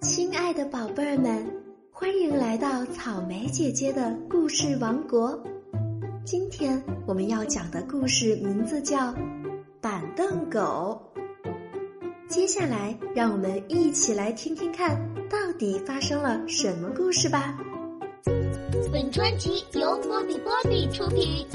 [0.00, 1.46] 亲爱的宝贝儿们，
[1.92, 5.38] 欢迎来到草莓姐姐的故事王国。
[6.24, 9.12] 今天我们要讲的故事名字叫
[9.78, 10.98] 《板凳狗》。
[12.28, 17.54] 接下来，让我们一起来听听看，到底发生了什么故事吧。
[18.90, 21.46] 本专辑由波比波比出品，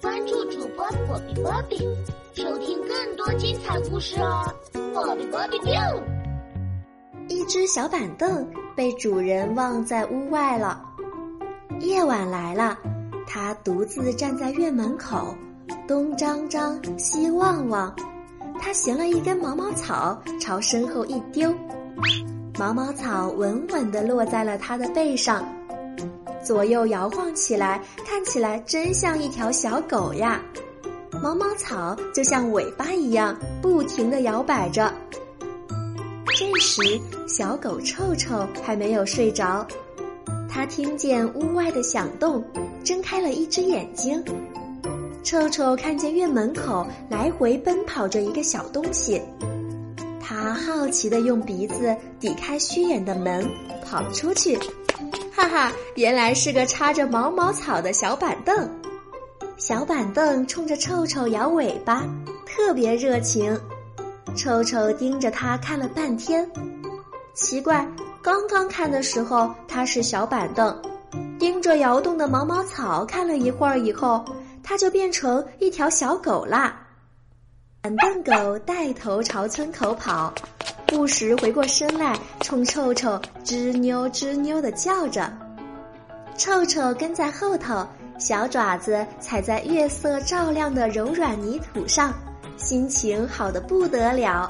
[0.00, 1.76] 关注主播波比波比，
[2.32, 4.50] 收听更多精彩故事哦！
[4.94, 6.02] 波比波比 Biu。
[7.32, 8.46] 一只小板凳
[8.76, 10.84] 被主人忘在屋外了。
[11.80, 12.76] 夜晚来了，
[13.26, 15.34] 它独自站在院门口，
[15.88, 17.96] 东张张，西望望。
[18.60, 21.50] 它衔了一根毛毛草，朝身后一丢，
[22.58, 25.42] 毛毛草稳稳地落在了它的背上，
[26.44, 30.38] 左右摇晃起来，看起来真像一条小狗呀。
[31.22, 34.92] 毛毛草就像尾巴一样，不停地摇摆着。
[36.42, 39.64] 这时，小狗臭臭还没有睡着，
[40.50, 42.42] 它听见屋外的响动，
[42.82, 44.20] 睁开了一只眼睛。
[45.22, 49.22] 臭臭看见院门口来回奔跑着一个小东西，
[50.20, 53.48] 他好奇地用鼻子抵开虚掩的门，
[53.84, 54.58] 跑出去。
[55.32, 58.68] 哈哈，原来是个插着毛毛草的小板凳。
[59.58, 62.04] 小板凳冲着臭臭摇尾巴，
[62.44, 63.56] 特别热情。
[64.34, 66.48] 臭臭盯着它看了半天，
[67.34, 67.86] 奇怪，
[68.22, 70.74] 刚刚看的时候它是小板凳，
[71.38, 74.24] 盯着摇动的毛毛草看了一会儿以后，
[74.62, 76.74] 它就变成一条小狗啦。
[77.82, 80.32] 板凳狗带头朝村口跑，
[80.86, 85.30] 不时回过身来冲臭臭吱扭吱扭的叫着。
[86.38, 87.86] 臭臭跟在后头，
[88.18, 92.14] 小爪子踩在月色照亮的柔软泥土上。
[92.62, 94.48] 心情好的不得了，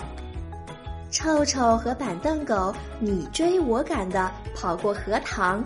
[1.10, 5.64] 臭臭和板凳狗你追我赶的跑过荷塘，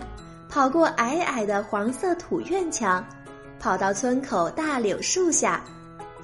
[0.49, 3.05] 跑过矮矮的黄色土院墙，
[3.59, 5.61] 跑到村口大柳树下，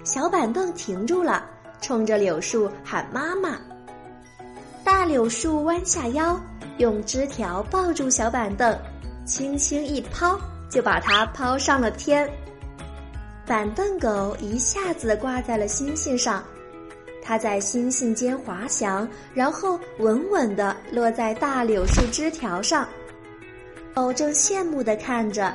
[0.05, 1.43] 小板凳停住了，
[1.81, 3.57] 冲着柳树喊妈妈。
[4.81, 6.39] 大柳树弯下腰，
[6.77, 8.75] 用枝条抱住小板凳，
[9.25, 10.39] 轻轻一抛，
[10.69, 12.29] 就把它抛上了天。
[13.45, 16.41] 板凳狗一下子挂在了星星上，
[17.21, 22.87] 它在星星间滑翔，然后稳稳地落在大柳树枝条上。
[23.93, 25.53] 狗正羡慕地看着，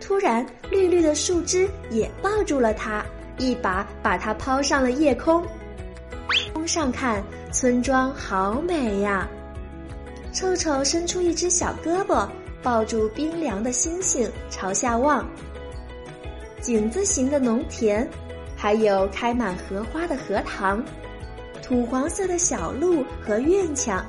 [0.00, 3.04] 突然绿绿的树枝也抱住了它，
[3.38, 5.46] 一把把它抛上了夜空。
[6.52, 7.22] 空上看，
[7.52, 9.28] 村庄好美呀！
[10.32, 12.28] 臭臭伸出一只小胳膊，
[12.62, 15.24] 抱住冰凉的星星，朝下望。
[16.62, 18.06] 井字形的农田，
[18.56, 20.80] 还有开满荷花的荷塘，
[21.60, 24.06] 土黄色的小路和院墙，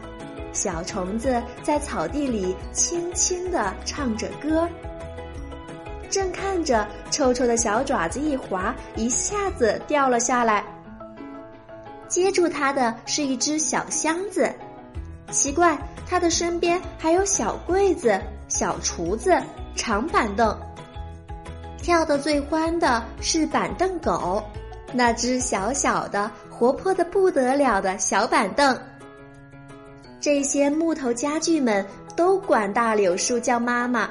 [0.53, 4.69] 小虫子在草地里轻轻地唱着歌。
[6.12, 10.64] 正看着，臭臭的小爪子一滑，一下子掉了下来。
[12.08, 14.47] 接住它的是一只小箱子，
[15.31, 15.75] 奇怪，
[16.06, 19.35] 它的身边还有小柜子、小厨子、
[19.75, 20.56] 长板凳。
[21.83, 24.41] 跳得最欢的是板凳狗，
[24.94, 28.75] 那只小小的、活泼的不得了的小板凳。
[30.22, 31.85] 这些木头家具们
[32.16, 34.09] 都管大柳树叫妈妈，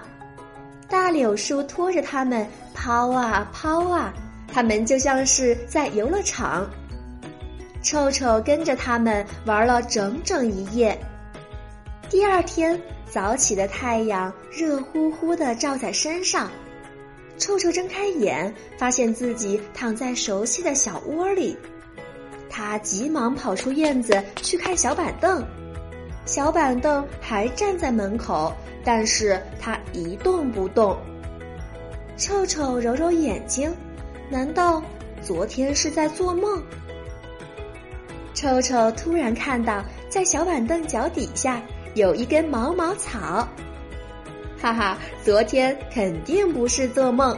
[0.87, 4.13] 大柳树拖着它们抛啊抛啊，
[4.53, 6.69] 它们就像是在游乐场。
[7.83, 10.97] 臭臭跟着他们玩了整整一夜。
[12.11, 12.79] 第二天
[13.11, 16.51] 早起的太阳热乎乎的照在身上。
[17.39, 21.57] 臭臭睁开眼，发现自己躺在熟悉的小窝里，
[22.49, 25.45] 他急忙跑出院子去看小板凳。
[26.25, 28.55] 小板凳还站在门口，
[28.85, 30.97] 但是他一动不动。
[32.17, 33.75] 臭臭揉揉眼睛，
[34.31, 34.81] 难道
[35.21, 36.63] 昨天是在做梦？
[38.35, 41.61] 臭臭突然看到，在小板凳脚底下
[41.95, 43.49] 有一根毛毛草。
[44.63, 47.37] 哈哈，昨天肯定不是做梦，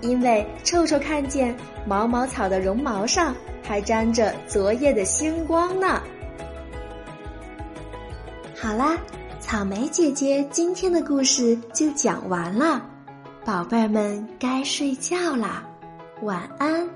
[0.00, 1.52] 因为臭臭看见
[1.84, 3.34] 毛毛草的绒毛上
[3.64, 6.00] 还沾着昨夜的星光呢。
[8.56, 8.96] 好啦，
[9.40, 12.80] 草莓姐姐今天的故事就讲完了，
[13.44, 15.64] 宝贝儿们该睡觉啦，
[16.22, 16.88] 晚安。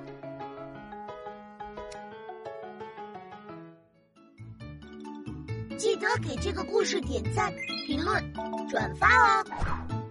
[5.80, 7.50] 记得给这个故事点赞、
[7.86, 8.22] 评论、
[8.68, 9.44] 转发哦！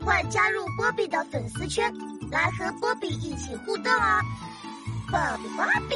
[0.04, 1.94] 快加入波比的粉丝圈，
[2.32, 4.20] 来和波比一起互动哦！
[5.12, 5.96] 波比波比。